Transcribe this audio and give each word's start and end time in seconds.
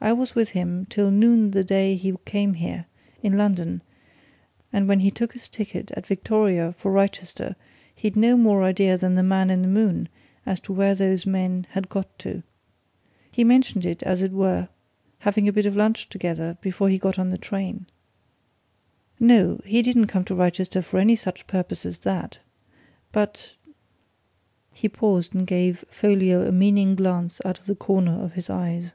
I 0.00 0.12
was 0.12 0.32
with 0.36 0.50
him 0.50 0.86
till 0.86 1.10
noon 1.10 1.50
the 1.50 1.64
day 1.64 1.96
he 1.96 2.14
came 2.24 2.54
here 2.54 2.86
in 3.20 3.36
London 3.36 3.82
and 4.72 4.86
when 4.86 5.00
he 5.00 5.10
took 5.10 5.32
his 5.32 5.48
ticket 5.48 5.90
at 5.90 6.06
Victoria 6.06 6.72
for 6.78 6.92
Wrychester, 6.92 7.56
he'd 7.96 8.14
no 8.14 8.36
more 8.36 8.62
idea 8.62 8.96
than 8.96 9.16
the 9.16 9.24
man 9.24 9.50
in 9.50 9.60
the 9.62 9.66
moon 9.66 10.08
as 10.46 10.60
to 10.60 10.72
where 10.72 10.94
those 10.94 11.26
men 11.26 11.66
had 11.70 11.88
got 11.88 12.16
to. 12.20 12.44
He 13.32 13.42
mentioned 13.42 13.84
it 13.84 14.04
as 14.04 14.22
we 14.22 14.28
were 14.28 14.68
having 15.18 15.48
a 15.48 15.52
bit 15.52 15.66
of 15.66 15.74
lunch 15.74 16.08
together 16.08 16.56
before 16.60 16.88
he 16.88 16.96
got 16.96 17.18
into 17.18 17.32
the 17.32 17.36
train. 17.36 17.88
No 19.18 19.60
he 19.64 19.82
didn't 19.82 20.06
come 20.06 20.24
to 20.26 20.34
Wrychester 20.36 20.80
for 20.80 20.98
any 21.00 21.16
such 21.16 21.48
purpose 21.48 21.84
as 21.84 21.98
that! 22.00 22.38
But" 23.10 23.54
He 24.80 24.88
paused 24.88 25.34
and 25.34 25.44
gave 25.44 25.84
Folliot 25.90 26.46
a 26.46 26.52
meaning 26.52 26.94
glance 26.94 27.40
out 27.44 27.58
of 27.58 27.66
the 27.66 27.74
corner 27.74 28.22
of 28.22 28.34
his 28.34 28.48
eyes. 28.48 28.92